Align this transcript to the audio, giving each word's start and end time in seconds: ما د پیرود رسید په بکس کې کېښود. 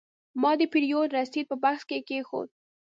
ما 0.41 0.51
د 0.59 0.61
پیرود 0.73 1.09
رسید 1.17 1.45
په 1.49 1.55
بکس 1.63 1.81
کې 1.89 1.99
کېښود. 2.07 2.49